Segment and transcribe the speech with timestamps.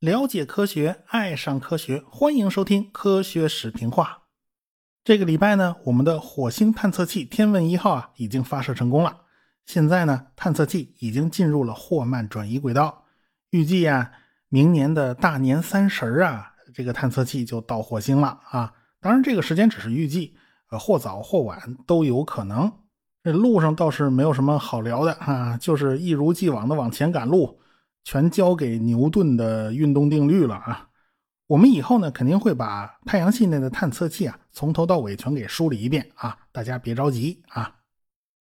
[0.00, 4.24] 了解科学，爱上科学，欢迎收听科学史评话。
[5.04, 9.20] 这个礼拜呢，我们的火星探测器天问一号啊已经发射成功了。
[9.64, 13.04] 现在呢，探测器已经进入了霍曼转移轨道，
[13.50, 14.10] 预计啊，
[14.48, 18.74] 明年的大年三十啊，这个探测器就到火星了啊。
[19.00, 20.36] 当然，这个时间只是预计，
[20.70, 22.72] 呃，或早或晚都有可能。
[23.22, 27.58] 这路上倒是没有什么好聊的啊，就是一如既往的往前赶路。
[28.04, 30.88] 全交给牛顿的运动定律了啊！
[31.46, 37.76] 我们以后呢肯定会把太阳系内的探测器啊从头到尾全给梳理一遍啊，大家别着急啊！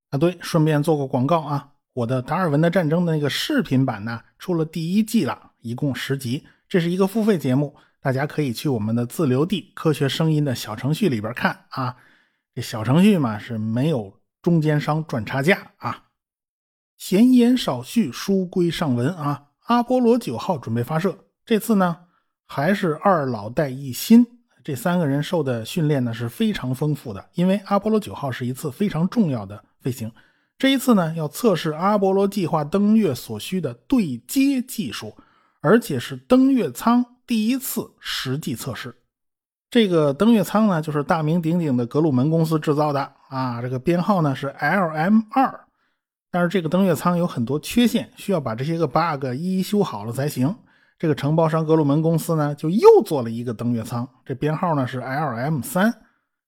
[0.09, 11.98] 啊对，顺便做个广告啊，我的达尔文的战争的那个视频版呢出了第一季了，一共十集，这是一个付费节目，大家可以去我们的自留地科学声音的小程序里边看啊。
[12.55, 16.05] 这小程序嘛是没有中间商赚差价啊。
[16.98, 19.48] 闲言少叙，书归上文啊。
[19.65, 21.98] 阿波罗九号准备发射，这次呢
[22.46, 24.26] 还是二老带一新，
[24.63, 27.30] 这三个人受的训练呢是非常丰富的。
[27.35, 30.12] 因为阿波罗九号是一次非常重要的飞行，
[30.58, 35.15] 这一次呢要测试阿波罗计划登月所需的对接技术，
[35.62, 39.01] 而且是登月舱第一次实际测试。
[39.72, 45.62] 这个登月舱呢就是大名鼎鼎的格鲁门公司制造的啊，这个编号呢是 LM 二。
[46.30, 50.54] 但是这个登月舱有很多缺陷，需要把这些个 bug 一一修好了才行。
[50.99, 55.94] 这个承包商格鲁门公司呢，就又做了一个登月舱，这编号呢是 LM 三。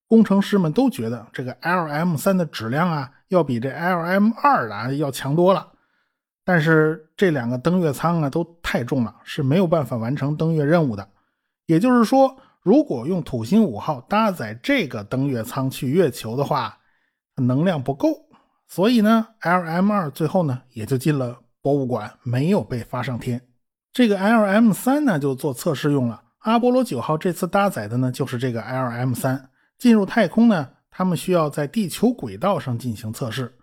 [0.06, 5.70] 工程师们都觉得这个 LM 三的质量啊，要比这 LM 二啊要强多了。
[6.46, 11.08] 但是这两个登月舱啊都太重了，是没有办法完成登月任务的。
[11.66, 16.78] 也就是说，如果用土星五号搭载这个登月舱去月球的话，
[17.36, 18.10] 能量不够。
[18.68, 23.42] 所以呢，LM 二最后呢也就进了博物馆，没有被发上天。
[23.92, 26.24] 这个 LM 三呢就做测试用了。
[26.40, 29.50] 阿波罗九号这次搭载的呢就是这个 LM 三。
[29.78, 33.54] 进入太空呢，他们需要在地球轨道上进行测试。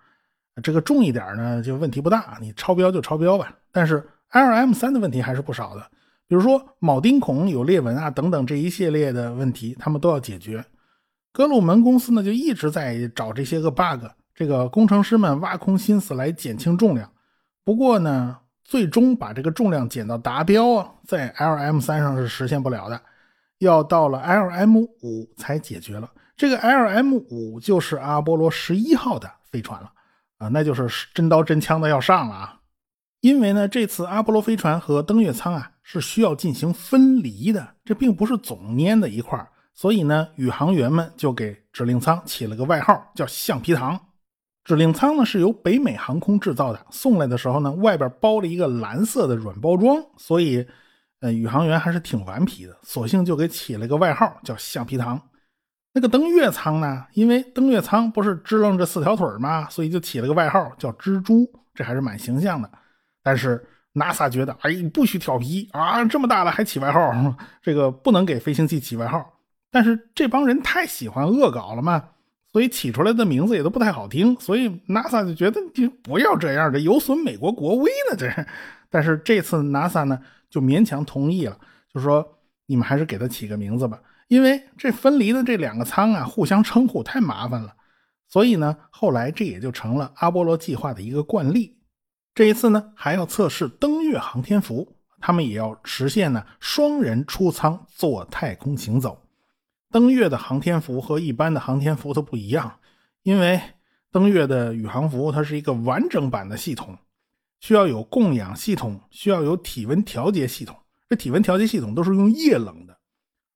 [0.63, 3.57] 这个重一点呢就问题不大，你超标就超标吧。
[3.73, 5.91] 但是 LM 三的问题还是不少的，
[6.31, 10.65] 比如说铆钉孔有裂纹啊等等这一系列的问题，他们都要解决。
[11.33, 14.05] 格鲁门公司呢就一直在找这些个 bug。
[14.33, 17.11] 这个工程师们挖空心思来减轻重量，
[17.65, 23.03] 不过呢，最终把这个重量减到达标啊，在 LM 三上是实现不了的，
[23.59, 26.09] 要到了 LM 五才解决了。
[26.37, 29.91] 这个 LM 五就是阿波罗十一号的飞船了
[30.39, 32.61] 啊，那就是真刀真枪的要上了啊！
[33.21, 43.99] 因为呢，这次阿波罗飞船和登月舱啊是需要进行分离的，这并不是总粘在一块儿，所以呢，宇航员们就给指令舱起了个外号，叫橡皮糖。
[44.63, 50.65] 指令舱呢是由北美航空制造的，送来的时候呢，外边包了一个蓝色的软包装，所以，
[51.23, 55.21] 呃，宇航员还是挺顽皮的，索性就给起了个外号叫“橡皮糖”。
[55.93, 59.69] 那个登月舱呢，因为登月舱不是支棱着四条腿吗？
[59.69, 62.71] 所以就起了个外号叫“蜘蛛”，这还是蛮形象的。
[63.25, 67.13] 但是 NASA 觉得，哎，不许调皮啊，这么大了还起外号，
[67.63, 69.39] 这个不能给飞行器起外号。
[69.71, 72.05] 但是这帮人太喜欢恶搞了嘛。
[72.53, 78.17] 所以起出来的名字也都不太好听，所以 NASA 就觉得你不要这样，这有损美国国威呢。
[78.19, 78.45] 这是，
[78.91, 80.19] 但是这次 NASA 呢
[80.51, 81.57] 就勉强同意了，
[81.95, 87.73] 就说你们还是给他起个名字吧，因为这分离的这两个舱啊互相称呼太麻烦了。
[88.27, 91.77] 所以呢，后来这也就成了阿波罗计划的一个惯例。
[92.35, 99.27] 这一次呢还要测试登月航天服，他们也要实现呢双人出舱做太空行走。
[99.91, 102.79] 登月的航天服和一般的航天服它不一样，
[103.23, 103.61] 因为
[104.13, 106.97] 登月的宇航服它是一个完整版的系统，
[107.59, 110.77] 需要有供氧系统，需要有体温调节系统。
[111.09, 112.97] 这体温调节系统都是用液冷的，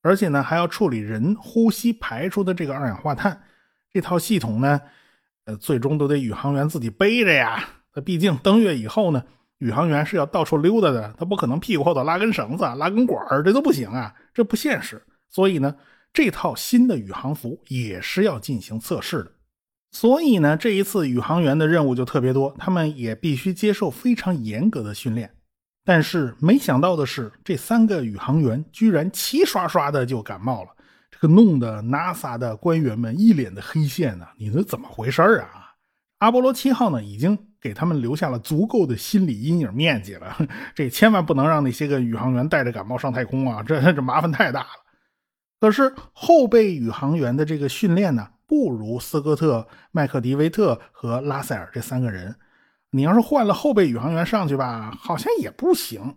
[0.03, 3.41] 而且呢还要处理人呼吸排出的这个二氧化碳。
[3.93, 4.81] 这套系统呢，
[5.45, 7.65] 呃，最终都得宇航员自己背着呀。
[7.95, 9.23] 那毕竟登月以后呢，
[9.59, 15.03] 宇航员是要到处溜达的，他不可能屁股后头拉根绳子、拉根管这都不行啊，这不现实。
[15.29, 15.75] 所以呢。
[16.17, 19.33] 这套新的宇航服也是要进行测试的，
[19.91, 25.35] 所以呢，这一次宇航员的任务就特别多，他们也必须接受非常严格的训练。
[25.85, 30.71] 但是没想到的是，这三个宇航员居然齐刷刷的就感冒了，
[31.11, 34.25] 这个弄得 NASA 的官员们一脸的黑线呢。
[34.39, 35.75] 你说怎么回事啊？
[36.19, 40.37] 阿波罗七号呢，已经给他们留下了足够的心理阴影面积了，
[40.77, 44.69] 这千万不能让那些个宇航员带着感冒上太空啊， 这这麻烦太大了。
[45.59, 52.37] 可是后备宇航员的这个训练呢，不如斯科特、麦克迪维特和拉塞尔这三个人。
[52.91, 56.17] 你要是换了后备宇航员上去吧，好像也不行。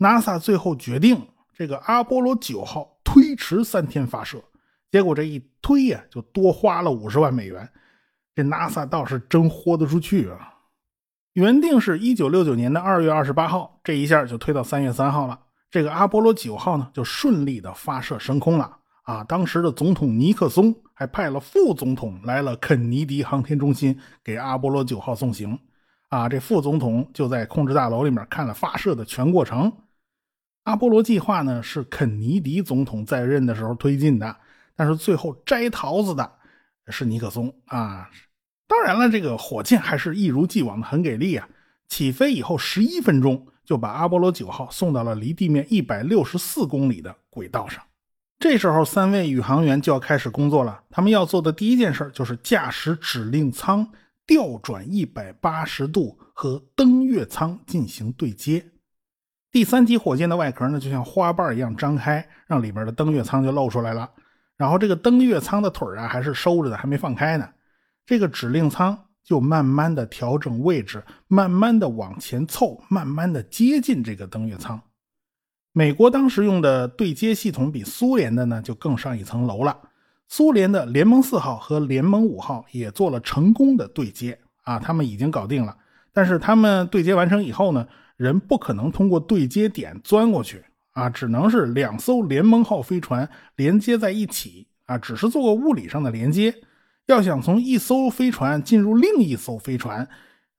[0.00, 4.42] NASA 最后决定，这个阿波罗九号推迟三天发射。
[4.90, 7.70] 结果这一推呀，就多花了五十万美元。
[8.40, 10.54] 这 NASA 倒是真豁得出去啊！
[11.34, 15.38] 原定是一九六九年的二月二十八号，这一下就推到三月三号了。
[15.70, 19.22] 这个阿波罗九号呢，就顺利的发射升空了啊！
[19.24, 25.58] 当时的总统尼克松还派了副总统来了肯尼迪航天中心给阿波罗九号送行。
[26.08, 29.70] 啊，这副总统就在控制大楼里面看了发射的全过程。
[30.64, 34.34] 阿波罗计划呢是肯尼迪总统在任的时候推进的，
[34.74, 36.32] 但是最后摘桃子的
[36.88, 38.08] 是尼克松啊。
[38.70, 41.48] 当然了，这个火箭还是一如既往的很给力啊！
[41.88, 47.82] 起飞以后十一分钟就把阿波罗九号送到了离地面一百六十四公里的轨道上。
[48.38, 50.80] 这时候，三位宇航员就要开始工作了。
[50.88, 53.90] 他们要做的第一件事就是驾驶指令舱。
[54.26, 58.64] 调转一百八十度和登月舱进行对接。
[59.50, 64.08] 第三级火箭的外壳呢，就像花瓣一样张开，让里边的登月舱就露出来了。
[64.56, 67.48] 然后这个登月舱的腿啊，还是收着的，还没放开呢。
[68.10, 74.80] 这个指令舱就慢慢的调整位置，慢慢的往前凑，慢慢的接近这个登月舱。
[75.70, 79.78] 美国当时用的对接系统比苏联的呢，就更上一层楼了。
[80.26, 85.76] 苏联的联盟四号和联盟五号也做了成功的对接啊，他们已经搞定了。
[86.12, 87.86] 但是他们对接完成以后呢，
[88.16, 96.52] 人不可能通过对接点钻过去啊，只能是两艘联盟号飞船连接在一起啊，只是做个物理上的连接。
[97.10, 100.06] 要想从一艘飞船进入另一艘飞船，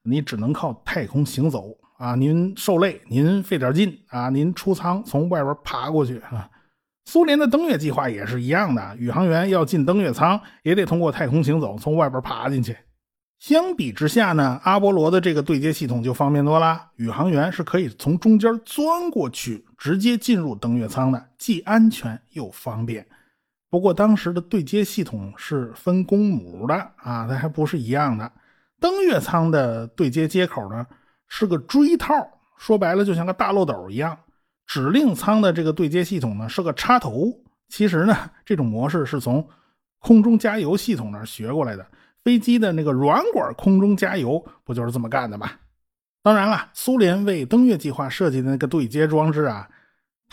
[0.03, 2.13] 你只能靠太空行走啊。
[2.13, 6.49] 您受累，您费点劲啊，您出舱从外边爬过去啊。
[7.05, 12.75] 苏联的登月计划也是一样的，宇航员要进登月舱，也得通过太空行走，从外边爬进去。
[13.39, 23.07] 相比之下呢，阿波罗的这个对接系统就方便多了，宇航员是可以从中间钻过去，直接进入登月舱的，既安全又方便。
[23.71, 28.31] 不过当时的对接系统是分公母的啊，它还不是一样的。
[28.79, 30.85] 登月舱的对接接口呢
[31.27, 32.13] 是个锥套，
[32.57, 34.15] 说白了就像个大漏斗一样。
[34.67, 37.31] 指令舱的这个对接系统呢是个插头，
[37.69, 39.47] 其实呢这种模式是从
[39.99, 41.85] 空中加油系统那儿学过来的。
[42.23, 45.49] 飞机的那个软管空中加油不就是这么干的吗？
[46.21, 49.67] 当然了，苏联为登月计划设计的那个对接装置啊，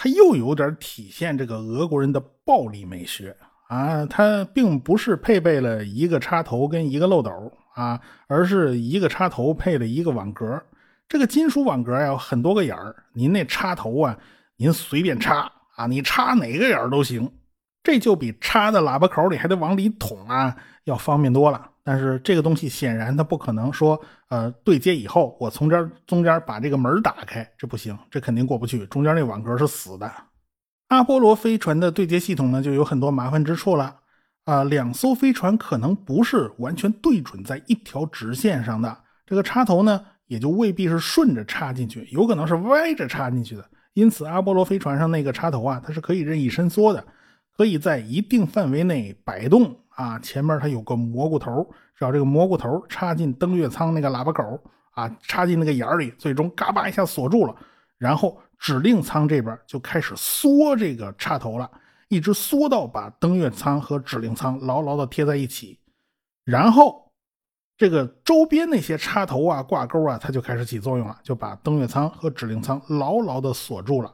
[0.01, 3.37] 它又有点体现这个俄国人的暴力美学
[3.69, 7.33] 啊，它并不是配备了一个插头跟一个漏斗
[7.75, 10.63] 啊，而是一个插头配了一个网格。
[11.09, 14.17] 这个金属网格呀，有很多个眼儿，您那插头啊，
[14.57, 17.29] 您随便插啊，你插哪个眼儿都行。
[17.83, 21.69] 这就比插在喇叭口里还得往里捅啊，要方便多了。
[21.89, 23.99] 但是这个东西显然它不可能说，
[24.29, 28.85] 呃，对接以后我从这中间把这个门打开，这不行，这肯定过不去。
[28.89, 30.13] 中间那网格是死的。
[30.89, 33.97] 阿波罗飞船的对接系统呢，就有很多麻烦之处了
[34.45, 40.05] 啊，两艘飞船可能不是完全对准在一条直线上的，这个插头呢。
[40.29, 43.65] 也就未必是顺着插进去，有可能是歪着插进去的。
[43.95, 47.03] 因此，阿波罗飞船上那个插头啊，它是可以任意伸缩的，
[47.57, 50.19] 可以在一定范围内摆动啊。
[50.21, 51.63] 前面它有个蘑菇头，
[51.95, 54.59] 只要这个蘑菇头插进登月舱那个喇叭口
[54.93, 57.55] 啊，插进那个眼里，最终嘎巴一下锁住了。
[57.99, 61.71] 然后指令舱这边就开始缩这个插头了，
[62.09, 65.79] 一直缩到把登月舱和指令舱牢牢的贴在一起，
[66.45, 67.07] 然后。
[67.81, 74.13] 这个周边那些插头啊、挂钩啊，它就开始起作用了，就把登月舱和指令舱牢牢的锁住了。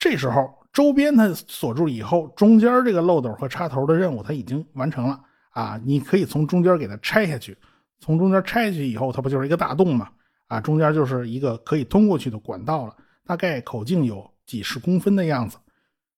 [0.00, 5.20] 这时候，周边它锁住以后，中间这个漏斗和插头的任务它已经完成了
[5.50, 5.76] 啊！
[5.84, 7.58] 你可以从中间给它拆下去，
[7.98, 10.08] 从中间拆下去以后，它不就是一个大洞吗？
[10.46, 12.94] 啊，中间就是一个可以通过去的管道了，
[13.26, 15.58] 大概口径有几十公分的样子。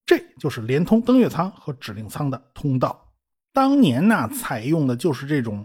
[0.05, 3.11] 这就是连通登月舱和指令舱的通道。
[3.55, 5.65] 当年呢，采用的就是这种。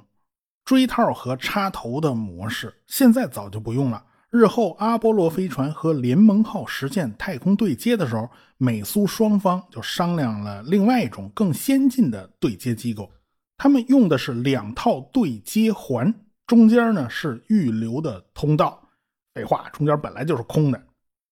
[0.64, 4.02] 锥套和插头的模式现在早就不用了。
[4.36, 13.10] 日后阿波罗飞船和联盟号实现太空对接的时候，美苏双方就商量了另外一种更先进的对接机构。
[13.58, 16.14] 他们用的是两套对接环，
[16.46, 18.86] 中间呢是预留的通道。
[19.34, 20.84] 废话，中间本来就是空的。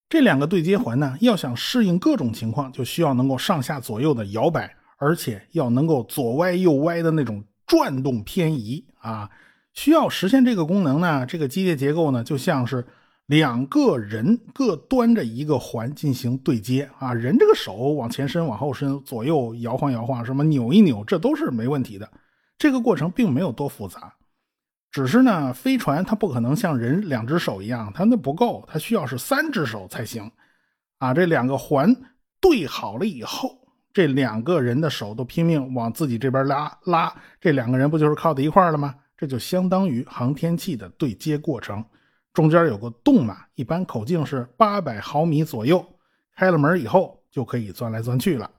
[0.07, 7.43] 这两个对接环呢，要想适应各种情况，就需要能够上下左右的摇摆，而且要能够左歪右歪的那种。
[7.65, 9.27] 转动偏移啊，
[9.73, 11.25] 需要实现这个功能呢？
[11.25, 12.85] 这个机械结构呢，就像是
[13.25, 17.13] 两个人各端着一个环进行对接啊。
[17.13, 22.09] 人这个手往前伸、往后伸、左右摇晃、摇晃，什么扭一扭，这都是没问题的。
[22.57, 24.13] 这个过程并没有多复杂，
[24.91, 30.31] 只是呢，飞船它不可能像人两只手一样，它那不够，它需要是三只手才行。
[30.99, 31.93] 啊，这两个环
[32.39, 33.57] 对好了以后，
[33.91, 38.95] 这两个人的手都拼命往自己这边拉拉，这两个人不就是靠在一块了吗？
[39.17, 41.83] 这就相当于航天器的对接过程，
[42.33, 45.85] 中间有个洞嘛，一般口径是八百毫米左右，
[46.35, 48.49] 开了门以后就可以钻来钻去了。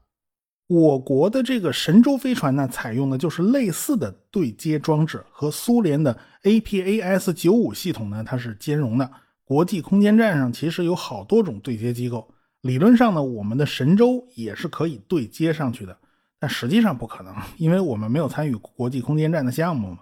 [0.67, 9.11] 我国的这个神舟飞船呢，采用的就是类似的对接装置，和苏联的 APAS-95 系统呢，它是兼容的。
[9.45, 12.33] 国际空间站上其实有好多种对接机构，
[12.63, 15.95] 理论上呢，我们的神舟也是可以对接上去的，
[16.39, 19.99] 但实际上不可能，因为我们没有参与国际空间站的项目嘛。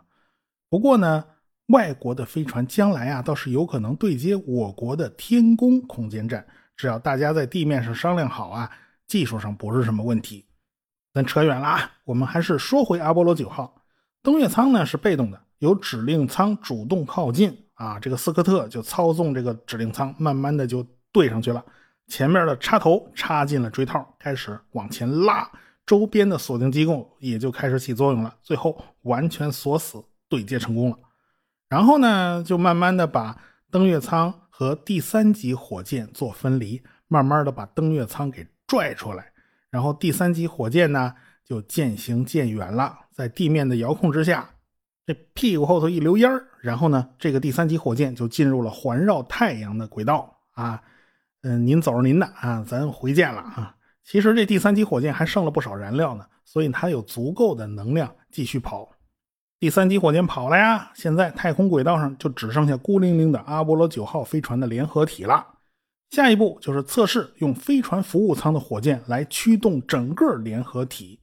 [0.72, 1.22] 不过呢，
[1.66, 6.46] 外国的飞船将来啊，倒是有可能对接我国的天宫空间站，
[6.78, 8.70] 只要大家在地面上商量好啊，
[9.06, 10.46] 技术上不是什么问题。
[11.12, 13.82] 咱扯远了啊，我们还是说回阿波罗九号。
[14.22, 21.62] 登月舱呢是被动的，由指令舱主动靠近啊，这个斯科特就操纵这个指令舱，慢慢的就对上去了。
[22.06, 25.46] 前面的插头插进了锥套，开始往前拉，
[25.84, 30.96] 周边的锁定机构也就开始起作用了，最后完全锁死，对接成功了。
[31.68, 33.38] 然后呢，就慢慢的把
[33.70, 39.30] 登月舱和第三级火箭做分离，慢慢的把登月舱给拽出来。
[39.68, 44.48] 然后第三级火箭呢就渐行渐远了，在地面的遥控之下，
[45.04, 50.82] 这屁股后头一溜烟儿，然后呢，这个第三级火箭就进入了环绕太阳的轨道啊。
[51.42, 53.76] 嗯，您走着您的啊，咱回见了啊。
[54.04, 58.88] 其实这第三级火箭还剩了不少燃料呢，所以它有足够的能量继续跑。
[59.62, 65.46] 第三级火箭跑了呀，现在太空轨道上就只剩下孤零零的阿波罗九号飞船的联合体了。
[66.10, 71.20] 下一步就是测试用飞船服务舱的火箭来驱动整个联合体，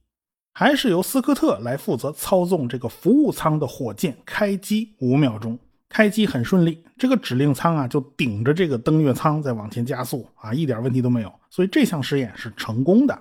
[0.54, 4.94] 还是由斯科特来负责操纵这个服务舱的火箭开机。
[5.00, 5.58] 五秒钟，
[5.90, 11.30] 开机很顺利，这个指令舱啊就顶着这个登月舱在往前加速啊，一点问题都没有。
[11.50, 13.20] 所以这项实验是成功的。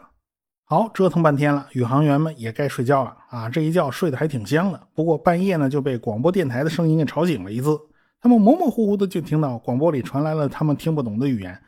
[0.72, 4.80] 好，折腾半天了，宇航员们也该睡觉了啊，这一觉睡得还挺香的。
[4.94, 7.76] 不过半夜呢就被广播电台的声音给吵醒了一次。
[8.22, 11.60] 他们模模糊糊的就听到广播里传来了他们听不懂的语言，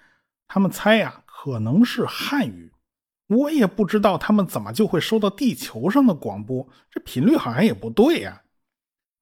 [0.48, 2.72] 他们猜呀可能是汉语，
[3.26, 8.40] 我也不知道他们怎么就会收到地球上的广播，这频率好像也不对呀。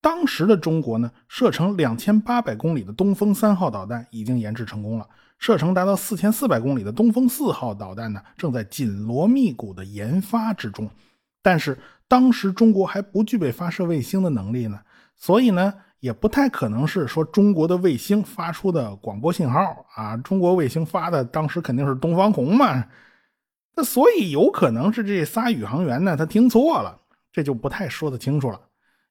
[0.02, 5.08] 当时的中国呢，射程两千八百公里的东风三号导弹已经研制成功了，
[5.40, 10.88] 射程达到四千四百公里的东风四号导弹呢，正在紧锣密鼓的研发之中。
[11.42, 11.76] 但是
[12.08, 14.80] 当时中国还不具备发射卫星的能力呢，
[15.16, 15.74] 所以呢。
[16.00, 22.86] 也不太可能是说中国的卫星发出的广播信号啊，中国卫星发的当时肯定是东方红嘛，
[23.76, 26.98] 那所以有可能是这仨宇航员呢，他听错了，
[27.34, 28.58] 这就不太说得清楚了。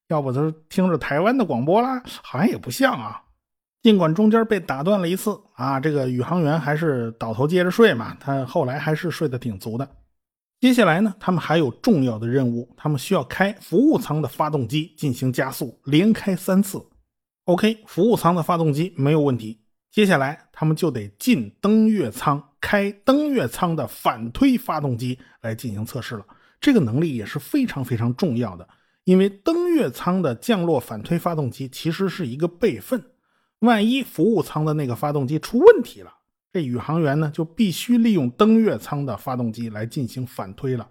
[0.09, 3.23] 要不他听着台湾的广播啦，好像也不像啊。
[3.83, 9.89] 尽管中间被打断了一次啊，这个宇航员还是倒头接着睡嘛，他后来还是睡得挺足的。
[10.61, 16.85] 接下来呢，他们还有重要的任务，他们需要开服务舱的发动机进行加速，连开三次。
[17.45, 19.61] OK，服务舱的发动机没有问题。
[19.93, 26.27] 接下来他们就得进登月舱，开登月舱的反推发动机来进行测试了。
[26.61, 28.69] 这个能力也是非常非常重要的，
[29.05, 33.03] 因为登月舱的降落反推发动机其实是一个备份，
[33.61, 36.13] 万一服务舱的那个发动机出问题了。
[36.53, 40.89] 这宇航员呢，就必须利用登月舱的发动机来进行反推了。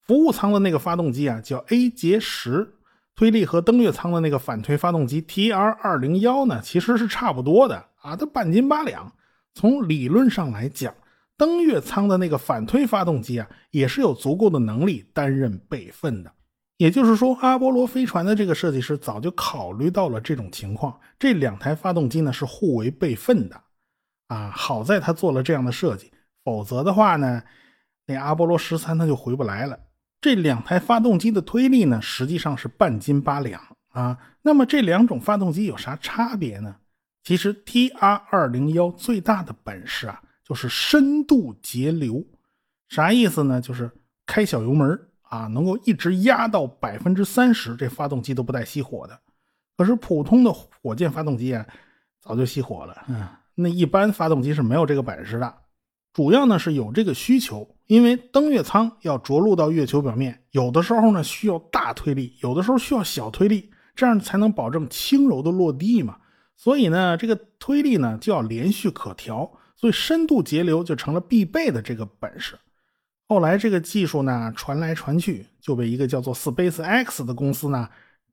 [0.00, 2.74] 服务舱的那个发动机啊，叫 A 节十，
[3.14, 9.12] 推力和登月舱的那个反推发动机 TR 二零幺呢，其实是差不多的啊，它半斤八两。
[9.54, 10.92] 从理论上来讲，
[11.36, 16.32] 登月舱的那个反推发动机啊，也是有足够的能力担任备份的。
[16.78, 23.60] 也就是说，阿波罗飞船的这个设计师早就考虑到了这种情况，这两台发动机呢是互为备份的。
[24.28, 26.10] 啊，好在他做了这样的设计，
[26.42, 27.42] 否则的话呢，
[28.06, 29.78] 那阿波罗十三他就回不来了。
[30.20, 34.18] 这两台发动机的推力呢，实际上是半斤八两啊。
[34.40, 36.76] 那么这两种发动机有啥差别呢？
[37.22, 42.24] 其实 TR 二零幺最大的本事啊，就是深度节流。
[42.88, 43.60] 啥意思呢？
[43.60, 43.90] 就是
[44.26, 44.98] 开小油门
[45.32, 49.18] 啊，能够一直压到百分之三十，这发动机都不带熄火的。
[49.78, 51.66] 可是普通的火箭发动机啊，
[52.20, 52.94] 早就熄火了。
[53.08, 53.26] 嗯。
[53.54, 55.54] 那一般发动机是没有这个本事的，
[56.12, 66.18] 主要呢是有这个需求，因为登月舱要着陆到月球表面，有的时候呢需要大推力，有的时候需要小推力，这样才能保证轻柔的落地嘛。
[66.58, 72.58] 所以呢，这个推力呢就要连续可调，所以深度节流就成了必备的这个本事。
[73.32, 77.88] 后来这个技术呢传来传去，就被一个叫做 Space X 的公司呢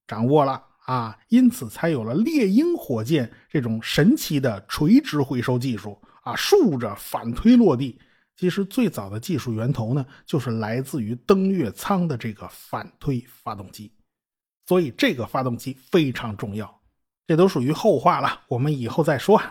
[0.06, 7.98] 掌握了啊，因此才有了猎鹰火箭这种神奇的垂直回收技术啊，竖着反推落地。
[8.36, 13.90] 其实最早的技术源头呢，就是来自于登月舱的这个反推发动机，
[14.66, 16.78] 所以这个发动机非常重要。
[17.26, 19.42] 这都属于后话了，我们以后再说。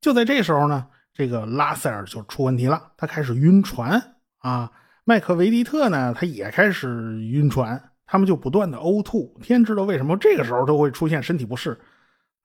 [0.00, 4.13] 就在这时候呢，这个拉塞尔就出问题了，他开始晕船
[4.44, 4.70] 啊。
[5.06, 9.38] 麦克维迪特呢，他也开始晕船，他们就不断的呕吐。
[9.42, 11.78] 天知道为什么这个时候都会出现身体不适。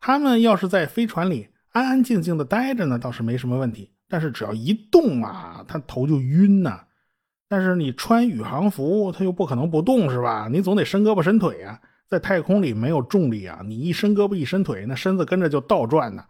[0.01, 3.91] 他们要是在飞船里安安静静的待着呢，倒是没什么问题。
[4.10, 6.82] 但是只要一动啊，他头就晕呐。
[7.48, 10.50] 但是你穿宇航服，他又不可能不动是吧？
[10.51, 11.79] 你总得伸胳膊伸腿啊。
[12.10, 16.25] 在太空里没有重力啊，你一伸胳膊一伸腿，那身子跟着就倒转呢。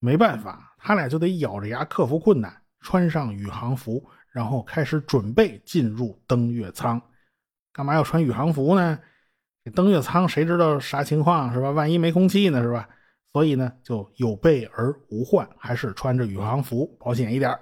[0.00, 7.00] 没办法，他俩就得咬着牙克服困难，穿上宇航服，然后开始准备进入登月舱。
[7.72, 8.98] 干嘛要穿宇航服呢？
[9.64, 11.70] 这登月舱谁知道啥情况是吧？
[11.70, 12.88] 万一没空气呢是吧？
[13.32, 17.56] 所以呢，就有备而无患，还是穿着宇航服保险一点。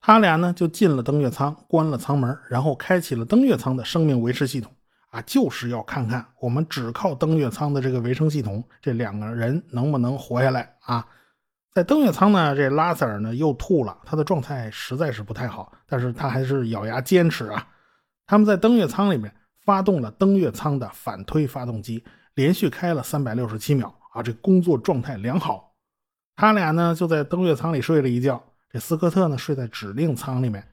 [0.00, 4.72] 他俩呢就进了登月舱，关了舱门，然后开启了登月舱的生命维持系统。
[5.10, 11.06] 啊，就是要看看我们只靠登月舱的这个维生系统，这两个人能不能活下来啊？
[11.74, 17.66] 在登月舱呢，这拉塞尔呢又吐了，他的状态实在是不太好，但是他还是咬牙坚持啊。
[18.26, 22.04] 他们在登月舱里面发动了登月舱的反推发动机，
[22.34, 23.92] 连续开了三百六十七秒。
[24.12, 25.74] 啊，这工作状态良好，
[26.36, 28.40] 他俩呢就在登月舱里睡了一觉。
[28.70, 30.64] 这斯科特呢睡在指令舱里面。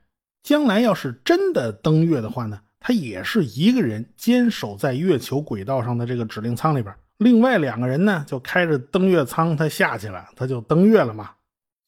[0.44, 6.94] 将来要是真的登月的话呢，他也是一个人坚守在月球轨道上的这个指令舱里边，
[7.24, 11.32] 另外两个人呢就开着登月舱他下去了，他就登月了嘛。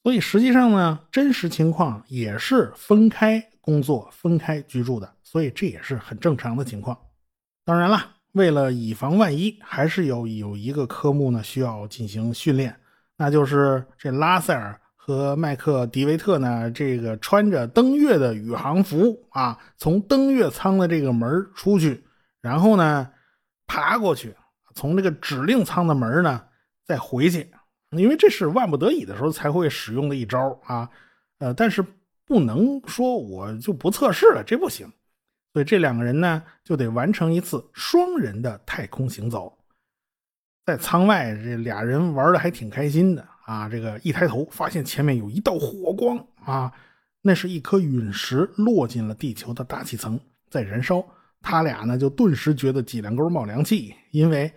[0.04, 6.98] 所以实际上呢，真实情况也是分开工作、分开居住的，所以这也是很正常的情况。
[7.66, 8.12] 当然了。
[8.34, 12.76] 为了以防万一，还是有有一个科目呢需要进行训练，
[13.16, 22.04] 那就是这拉塞尔和麦克迪维特呢，这个穿着登月的宇航服啊，从登月舱的这个门出去，
[22.42, 23.08] 然后呢
[23.68, 24.34] 爬过去，
[24.76, 26.44] 从这个指令舱的门呢
[26.84, 27.50] 再回去，
[27.92, 30.90] 因为这是万不得已的时候才会使用的一招啊，
[31.40, 31.84] 呃，但是
[32.26, 34.92] 不能说我就不测试了，这不行。
[35.54, 39.56] 所以这两个人呢，就得完成一次双人的太空行走。
[40.66, 43.70] 在舱外，这俩人玩的还挺开心的啊！
[43.70, 46.74] 这个一抬头，发现前面有一道火光啊，
[47.22, 51.06] 那是一颗陨石落进了地球的大气层，在燃烧。
[51.44, 54.52] 他俩呢，就顿时觉得脊梁沟冒凉气，因为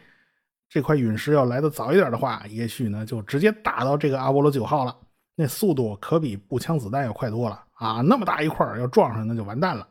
[0.71, 4.97] 这块陨石要来的早一点的话，也许呢就直接打到这个阿波罗九号了。
[5.35, 8.01] 那速度可比步枪子弹要快多了啊！
[8.01, 9.87] 那么大一块要撞上，那就完蛋了。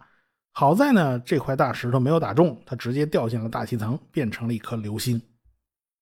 [0.54, 5.22] 好在呢，这块大石头没有打中，它直接掉进了大气层，变成了一颗流星。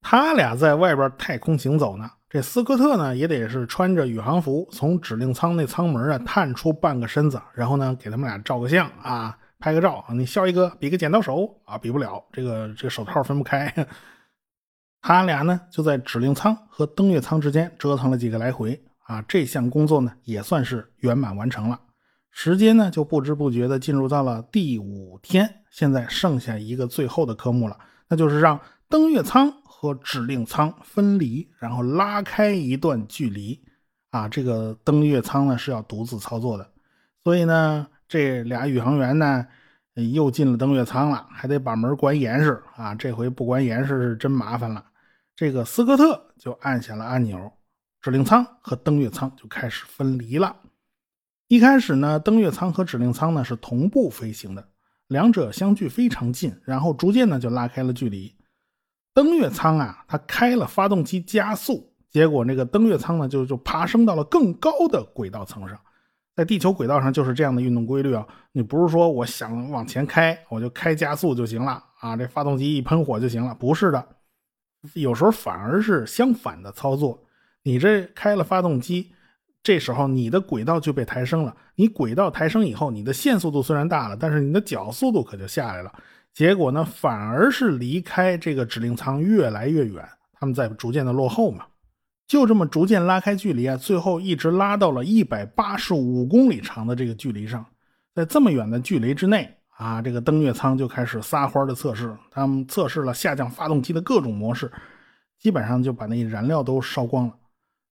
[0.01, 10.13] 他俩在外边太空行走呢，这斯科特呢也得是穿着宇航服，从指令舱那舱门啊探出半个身子，然后呢给他们俩照个相啊，拍个照啊。
[10.13, 13.73] 你笑一个，比个剪刀手啊，比不了，这个这个手套分不开。
[15.01, 21.79] 他俩呢就在指令舱和登月舱之间折腾了几个来回啊，这项工作呢也算是圆满完成了。
[22.29, 25.61] 时间呢，就不知不觉的进入到了第五天。
[25.71, 27.77] 现在剩下一个最后的科目了，
[28.09, 33.63] 那就是让登月舱和指令舱分离，然后拉开一段距离。
[34.11, 36.69] 啊，这个登月舱呢是要独自操作的，
[37.23, 39.43] 所以呢，这俩宇航员呢
[40.13, 42.93] 又进了登月舱了，还得把门关严实啊。
[42.93, 44.85] 这回不关严实是真麻烦了。
[45.35, 47.51] 这个斯科特就按下了按钮，
[48.01, 50.55] 指令舱和登月舱就开始分离了。
[51.47, 54.63] 一开始呢，登月舱和指令舱呢是同步飞行的，
[55.07, 58.31] 两者相距非常近，然后逐渐呢就拉开了距离。
[59.15, 65.79] 登月舱啊，它开了发动机加速，结果那个登月舱呢就就爬升到了更高的轨道层上。
[66.35, 74.05] 在地球轨道上就是这样的运动规律啊，你不是说我想往前开，我就开加速就行了啊，这发动机一喷火就行了，不是的，
[74.93, 77.23] 有时候反而是相反的操作。
[77.63, 79.11] 你这开了发动机。
[79.65, 85.93] 这时候你的轨道就被抬升了，你轨道抬升以后，你的线速度虽然大了，但是你的角速度可就下来了。
[86.33, 91.65] 结果呢，反而是离开这个指令舱越来越远，他们在逐渐的落后嘛。
[92.33, 97.63] 就这么逐渐拉开距离啊，最后一直拉到了一百八十五公里长的这个距离上。
[98.15, 104.71] 在这么远的距离之内啊，这个登月舱就开始撒欢的测试，他们测试了下降发动机的各种模式，
[105.37, 107.33] 基本上就把那燃料都烧光了。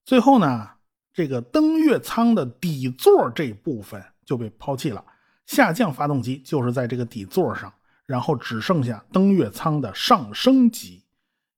[0.03, 0.67] 最后呢。
[1.15, 5.05] 这个登月舱的底座这部分就被抛弃了，
[5.45, 7.71] 下降发动机就是在这个底座上，
[8.07, 11.02] 然后只剩下登月舱的上升机。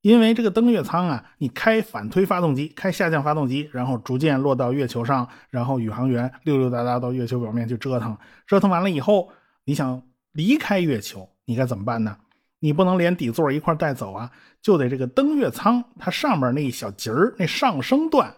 [0.05, 8.15] 因为这个登月舱啊，你开反推发动机，开下降发动机，然后逐渐落到月球上，然后宇航员溜溜达达到月球表面去折腾，
[8.45, 9.31] 折腾完了以后，
[9.63, 9.99] 你想
[10.31, 12.15] 离开月球，你该怎么办呢？
[12.59, 14.29] 你不能连底座一块带走啊，
[14.61, 18.31] 就得这个登月舱它上面那一小节儿那上升段，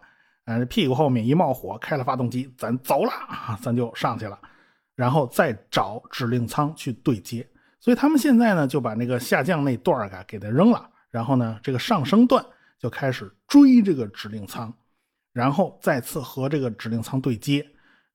[0.45, 4.39] 呃，屁股后面一冒火，开了发动机，咱走了啊，咱就上去了，
[4.95, 7.45] 然后再找指令舱去对接。
[7.81, 10.89] 所以他们现在呢，就把那个下降那段儿给它扔了。
[11.17, 12.45] 然后呢，这个上升段
[12.77, 14.71] 就开始追这个指令舱，
[15.33, 17.65] 然后再次和这个指令舱对接，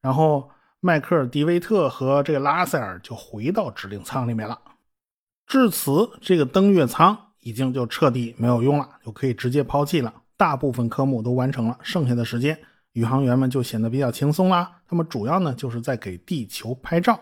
[0.01, 4.57] 然后迈克尔·迪维特和这个拉塞尔就回到指令舱里面了。
[5.49, 10.15] 至此，这个登月舱已经就彻底没有用了，就可以直接抛弃了。
[10.37, 12.57] 大部分科目都完成了，剩下的时间，
[12.93, 14.81] 宇航员们就显得比较轻松啦。
[14.87, 17.19] 他们主要呢就是在给地球拍照，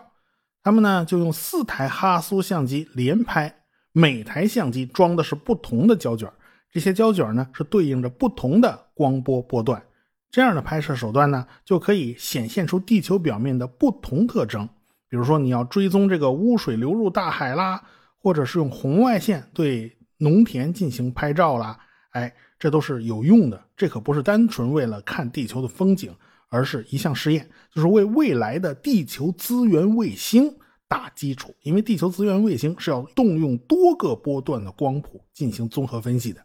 [0.61, 3.60] 他们呢就用四台哈苏相机连拍。
[3.91, 6.31] 每台相机装的是不同的胶卷，
[6.71, 9.83] 这些胶卷呢是对应着不同的光波波段。
[10.29, 14.67] 这样的拍摄手段呢，就可以显现出地球表面的不同特征。
[15.09, 17.83] 比如说，你要追踪这个污水流入大海啦，
[18.17, 21.77] 或者是用红外线对农田进行拍照啦，
[22.11, 23.61] 哎，这都是有用的。
[23.75, 26.15] 这可不是单纯为了看地球的风景，
[26.47, 30.55] 而是一项试验，就是为未来的地球资源卫星。
[30.91, 36.41] 大基础，因为地球资源卫星是要动用多个波段的光谱进行综合分析的。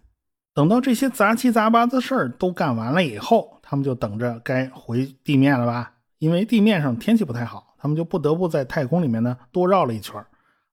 [0.55, 5.95] 等到这些杂七杂八的事儿都干完了以后，他们就等着该回地面了吧？
[6.19, 10.25] 因为地面上天气不太好，他们就不得不在太空里面呢多绕了一圈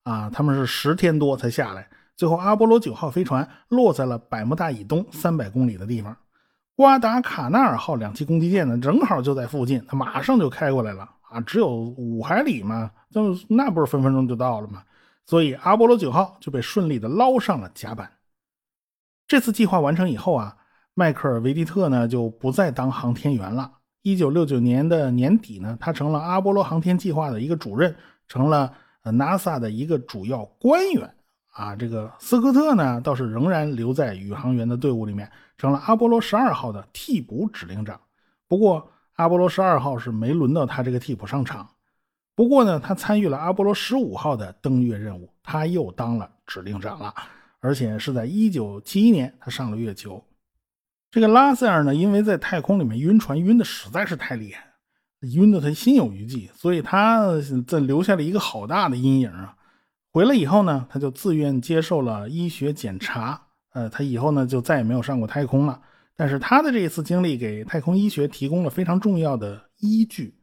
[0.03, 1.89] 啊，他们是十天多才下来。
[2.15, 6.15] 最后，阿波罗九号飞船落在了百慕大以东三百公里的地方。
[6.75, 11.09] 瓜达卡纳尔号两栖攻击舰呢，正好就在附近，它马上就开过来了。
[11.33, 11.67] 啊，只有
[11.97, 14.83] 五海里嘛，就那不是分分钟就到了吗？
[15.25, 18.11] 所以阿波罗九号就被顺利的捞上了甲板。
[19.27, 20.55] 这次计划完成以后啊，
[20.93, 23.71] 迈克尔·维迪特呢就不再当航天员了。
[24.03, 27.95] 一九六九年的年底呢，他成了阿波罗航天计划的一个主任，
[28.27, 28.71] 成了
[29.03, 31.15] NASA 的一个主要官员。
[31.51, 37.99] 啊，这个斯科特呢倒是仍然留在宇航员的队伍里面，成了阿波罗十二号的替补指令长。
[38.47, 38.87] 不过，
[39.23, 41.65] 阿波罗十二号是没轮到他这个替补上场，
[42.35, 47.15] 不过呢，他参与了阿波罗十五号的登月任务，他又当了指令长了，
[47.61, 50.21] 而且是在一九七一年他上了月球。
[51.09, 54.65] 这个拉塞尔呢，因为在太空里面晕船晕的实在是太厉害，
[55.21, 57.29] 晕得他心有余悸，所以他
[57.65, 59.55] 这留下了一个好大的阴影啊。
[60.11, 65.79] 回来以后呢，他就自愿接受了医学检查，呃，他以后呢就再也没有上过太空了。
[66.15, 70.35] 但是他的这一次经历给太空医学提供了非常重要的依据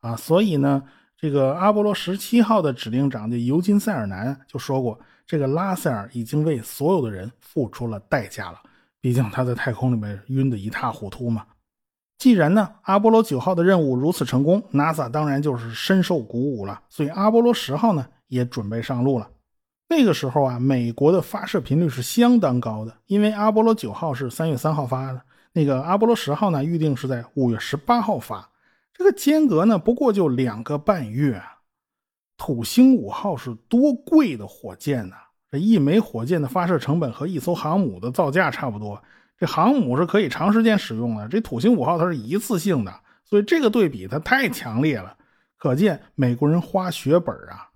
[0.00, 0.82] 啊，所以呢，
[1.16, 8.58] 这个阿波罗十七号的指令长就尤金·塞尔南就说过，这个拉塞尔已经为所有的人付出了代价了，
[9.00, 11.44] 毕竟他在太空里面晕得一塌糊涂嘛。
[12.16, 19.30] 既然呢，阿波罗九号的任务如此成功，NASA 当然就是深受鼓舞了，所以阿波罗十号呢也准备上路了。
[19.88, 25.22] 那个时候啊，美国的发射频率是相当高的，因为阿波罗九号是三月三号发的，
[25.52, 28.50] 那个阿波罗十号呢，预定是在五月十八号发，
[28.92, 31.42] 这个间隔呢，不过就两个半月。
[32.36, 35.16] 土星五号是多贵的火箭呐，
[35.50, 39.02] 这一枚火箭的发射成本和一艘航母的造价差不多，
[39.38, 45.16] 这航母是可以长时间使用的，这土星五号它是一次性的，所以这个对比它太强烈了，
[45.56, 47.67] 可见美国人花血本啊。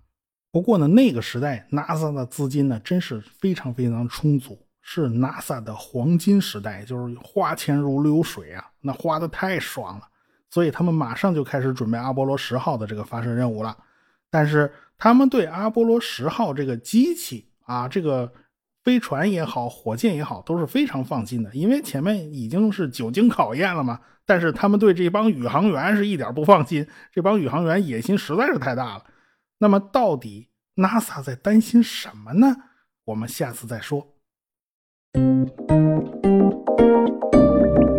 [0.53, 10.07] 不过呢，那个时代 NASA 的资金呢，真是非常非常充足，是 NASA 的黄金时代，就是花钱如流水啊，那花的太爽了。
[10.51, 13.75] 所以他们马上就开始准备阿波罗十号的这个发射任务了。
[14.29, 18.31] 但是他们对阿波罗十号这个机器啊，这个
[18.83, 23.99] 飞船也好，火箭也好，都是非常放心的，因为前面已经是久经考验了嘛。
[24.23, 29.03] 但是他们对这帮宇航员是一点不放心，这帮宇航员野心实在是太大了。
[29.59, 32.55] 那么，到底 NASA 在担心什么呢？
[33.05, 34.15] 我们下次再说。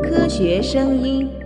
[0.02, 1.43] 科学声音。